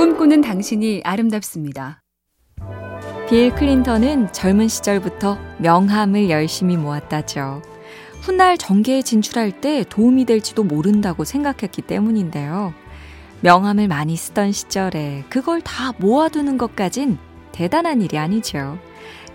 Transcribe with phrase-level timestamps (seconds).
[0.00, 2.00] 꿈꾸는 당신이 아름답습니다.
[3.28, 7.60] 빌 클린턴은 젊은 시절부터 명함을 열심히 모았다죠.
[8.22, 12.72] 훗날 정계에 진출할 때 도움이 될지도 모른다고 생각했기 때문인데요.
[13.42, 17.18] 명함을 많이 쓰던 시절에 그걸 다 모아두는 것까진
[17.52, 18.78] 대단한 일이 아니죠.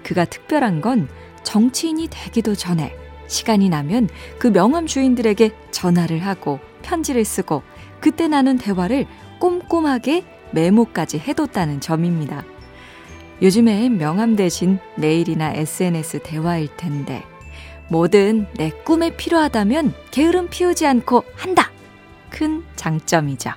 [0.02, 1.08] 그가 특별한 건
[1.44, 2.96] 정치인이 되기도 전에
[3.28, 4.10] 시간이 나면
[4.40, 7.62] 그 명함 주인들에게 전화를 하고 편지를 쓰고
[8.00, 9.06] 그때 나눈 대화를
[9.40, 12.44] 꼼꼼하게 메모까지 해뒀다는 점입니다.
[13.42, 17.24] 요즘엔 명함 대신 메일이나 SNS 대화일 텐데
[17.90, 21.70] 뭐든 내 꿈에 필요하다면 게으름 피우지 않고 한다.
[22.30, 23.52] 큰 장점이죠.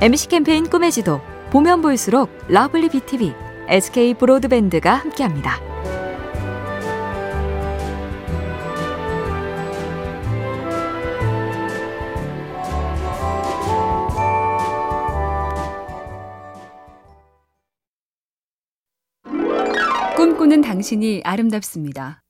[0.00, 1.20] MBC 캠페인 꿈의 지도
[1.50, 3.32] 보면 볼수록 러블리 BTV,
[3.68, 5.60] SK 브로드밴드가 함께합니다.
[20.72, 22.22] 당신이 아름답습니다.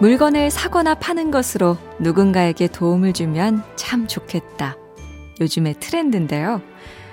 [0.00, 4.74] 물건을 사거나 파는 것으로 누군가에게 도움을 주면 참 좋겠다.
[5.42, 6.62] 요즘의 트렌드인데요.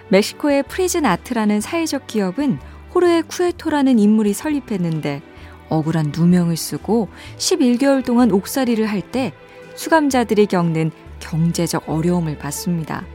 [0.08, 2.58] 멕시코의 Prison Art라는 사회적 기업은
[2.96, 5.22] 호르헤 쿠에토라는 인물이 설립했는데
[5.68, 9.34] 억울한 누명을 쓰고 11개월 동안 옥살이를 할 때
[9.76, 13.06] 수감자들이 겪는 경제적 어려움을 봤습니다.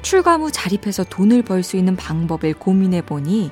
[0.00, 3.50] 출감 후 자립해서 돈을 벌 수 있는 방법을 고민해 보니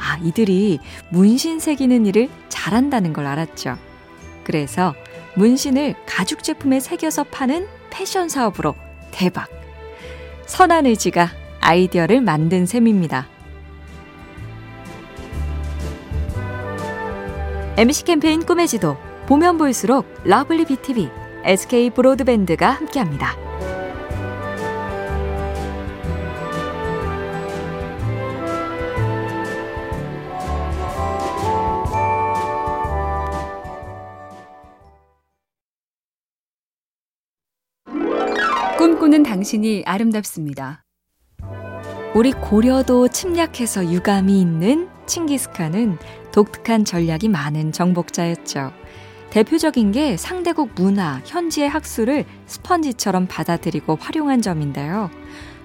[0.00, 3.76] 아, 이들이 문신 새기는 일을 잘한다는 걸 알았죠.
[4.44, 4.94] 그래서
[5.34, 8.74] 문신을 가죽 제품에 새겨서 파는 패션 사업으로
[9.10, 9.48] 대박.
[10.46, 11.28] 선한 의지가
[11.60, 13.28] 아이디어를 만든 셈입니다.
[17.76, 21.08] MBC 캠페인 꿈의 지도 보면 볼수록 러블리 BTV,
[21.44, 23.49] SK 브로드밴드가 함께합니다.
[39.00, 40.84] 꿈꾸는 당신이 아름답습니다.
[42.14, 45.96] 우리 고려도 침략해서 유감이 있는 칭기스칸은
[46.32, 48.72] 독특한 전략이 많은 정복자였죠.
[49.30, 55.08] 대표적인 게 상대국 문화, 현지의 학술을 스펀지처럼 받아들이고 활용한 점인데요.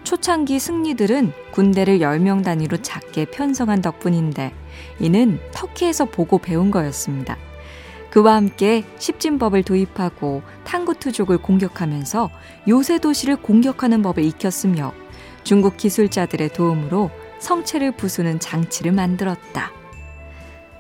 [0.05, 4.53] 초창기 승리들은 군대를 10명 단위로 작게 편성한 덕분인데
[5.01, 7.37] 이는 터키에서 보고 배운 거였습니다.
[8.15, 12.29] 그와 함께 십진법을 도입하고 탕구투족을 공격하면서
[12.69, 14.93] 요새 도시를 공격하는 법을 익혔으며
[15.43, 19.73] 중국 기술자들의 도움으로 성채를 부수는 장치를 만들었다.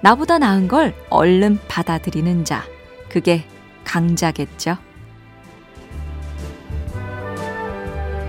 [0.01, 2.63] 나보다 나은 걸 얼른 받아들이는 자.
[3.09, 3.43] 그게
[3.83, 4.77] 강자겠죠.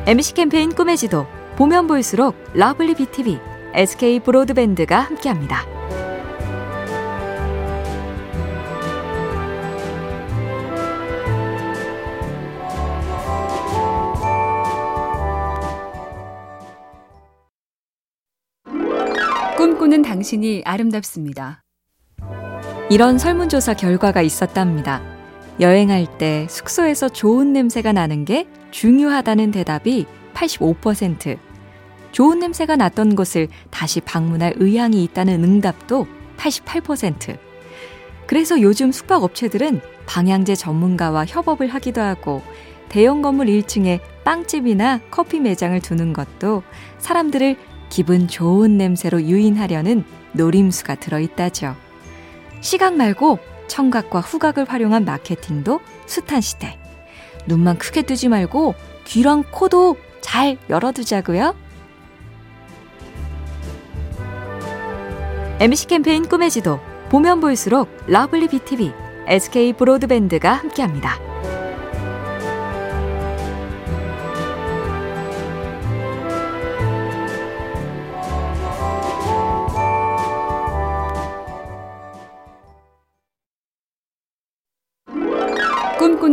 [0.06, 3.38] MBC 캠페인 꿈의 지도 보면 볼수록 러블리 BTV,
[3.72, 5.64] SK 브로드밴드가 함께합니다.
[20.16, 21.62] 당신이 아름답습니다.
[22.88, 25.02] 이런 설문조사 결과가 있었답니다.
[25.60, 31.38] 여행할 때 숙소에서 좋은 냄새가 나는 게 중요하다는 대답이 85%,
[32.12, 36.06] 좋은 냄새가 났던 곳을 다시 방문할 의향이 있다는 응답도
[36.38, 37.36] 88%.
[38.26, 42.40] 그래서 요즘 숙박업체들은 방향제 전문가와 협업을 하기도 하고
[42.88, 46.62] 대형 건물 1층에 빵집이나 커피 매장을 두는 것도
[47.00, 47.56] 사람들을
[47.88, 51.76] 기분 좋은 냄새로 유인하려는 노림수가 들어있다죠.
[52.60, 53.38] 시각 말고
[53.68, 56.78] 청각과 후각을 활용한 마케팅도 숱한 시대.
[57.46, 58.74] 눈만 크게 뜨지 말고
[59.04, 61.54] 귀랑 코도 잘 열어두자고요.
[65.60, 68.92] MBC 캠페인 꿈의 지도 보면 볼수록 러블리 BTV,
[69.26, 71.25] SK 브로드밴드가 함께합니다.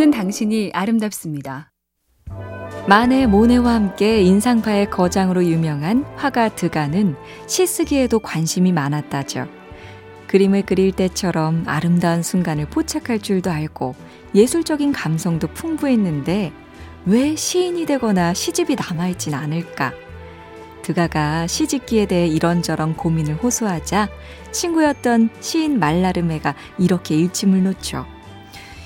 [0.03, 1.71] 꿈꾸는 당신이 아름답습니다.
[2.87, 7.15] 마네 모네와 함께 인상파의 거장으로 유명한 화가 드가는
[7.47, 9.47] 시쓰기에도 관심이 많았다죠.
[10.27, 13.95] 그림을 그릴 때처럼 아름다운 순간을 포착할 줄도 알고
[14.35, 16.51] 예술적인 감성도 풍부했는데
[17.05, 19.93] 왜 시인이 되거나 시집이 남아있진 않을까?
[20.81, 24.09] 드가가 시집기에 대해 이런저런 고민을 호소하자
[24.51, 28.12] 친구였던 시인 말라르메가 이렇게 일침을 놓죠.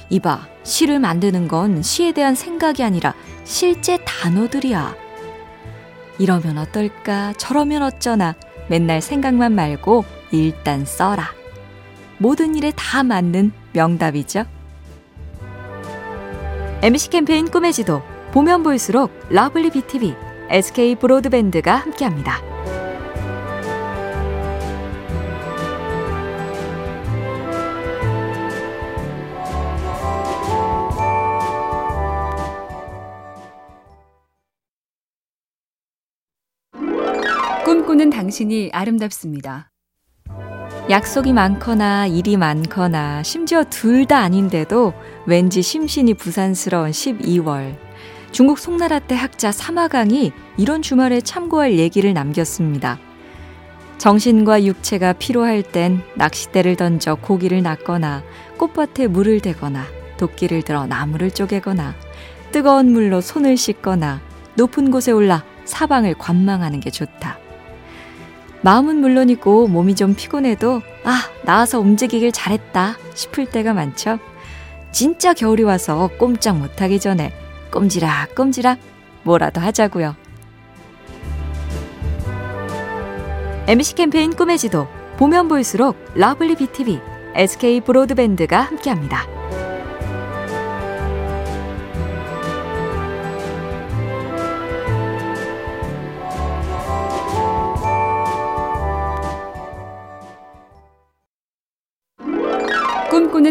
[0.09, 3.13] 이봐, 시를 만드는 건 시에 대한 생각이 아니라
[3.44, 4.95] 실제 단어들이야.
[6.19, 8.36] 이러면 어떨까, 저러면 어쩌나
[8.69, 11.31] 맨날 생각만 말고 일단 써라.
[12.18, 14.45] 모든 일에 다 맞는 명답이죠.
[16.81, 18.01] MBC 캠페인 꿈의 지도
[18.31, 20.15] 보면 볼수록 러블리 BTV,
[20.50, 22.42] SK 브로드밴드가 함께합니다.
[37.68, 39.69] 꿈꾸는 당신이 아름답습니다.
[40.90, 44.94] 약속이 많거나 일이 많거나 심지어 둘 다 아닌데도
[45.25, 47.75] 왠지 심신이 부산스러운 12월.
[48.31, 53.00] 중국 송나라 때 학자 사마강이 이런 주말에 참고할 얘기를 남겼습니다.
[53.98, 58.24] 정신과 육체가 피로할 땐 낚싯대를 던져 고기를 낚거나
[58.60, 59.84] 꽃밭에 물을 대거나
[60.16, 61.96] 도끼를 들어 나무를 쪼개거나
[62.54, 64.22] 뜨거운 물로 손을 씻거나
[64.56, 67.40] 높은 곳에 올라 사방을 관망하는 게 좋다.
[68.68, 74.19] 마음은 물론이고 몸이 좀 피곤해도 아, 나와서 움직이길 잘했다 싶을 때가 많죠.
[74.92, 77.31] 진짜 겨울이 와서 꼼짝 못하기 전에
[77.72, 78.78] 꼼지락 꼼지락
[79.24, 80.18] 뭐라도 하자고요.
[83.68, 87.00] MBC 캠페인 꿈의 지도 보면 볼수록 러블리 BTV,
[87.36, 89.37] SK 브로드밴드가 함께합니다.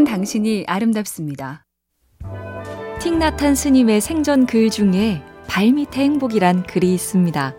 [0.06, 1.66] 당신이 아름답습니다.
[3.00, 7.54] 틱나탄 스님의 생전 글 중에 발밑에 행복이란 글이 있습니다.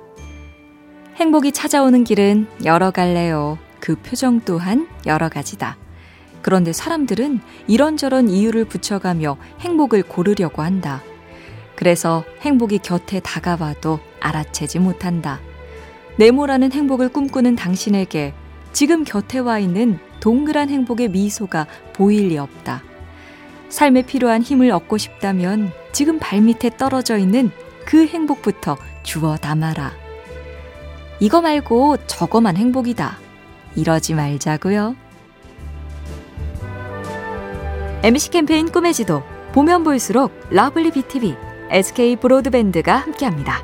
[1.17, 3.59] 행복이 찾아오는 길은 여러 갈래요.
[3.79, 5.77] 그 표정 또한 여러 가지다.
[6.41, 11.03] 그런데 사람들은 이런저런 이유를 붙여가며 행복을 고르려고 한다.
[11.75, 15.39] 그래서 행복이 곁에 다가와도 알아채지 못한다.
[16.17, 18.33] 네모라는 행복을 꿈꾸는 당신에게
[18.73, 22.83] 지금 곁에 와 있는 동그란 행복의 미소가 보일 리 없다.
[23.69, 27.51] 삶에 필요한 힘을 얻고 싶다면 지금 발밑에 떨어져 있는
[27.85, 29.93] 그 행복부터 주워 담아라.
[31.19, 33.17] 이거 말고 저거만 행복이다.
[33.75, 34.95] 이러지 말자고요.
[38.03, 39.23] MBC 캠페인 꿈의 지도
[39.53, 41.35] 보면 볼수록 러블리 BTV,
[41.71, 43.61] SK 브로드밴드가 함께합니다.